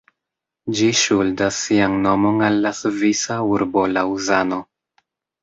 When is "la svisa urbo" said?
2.65-3.85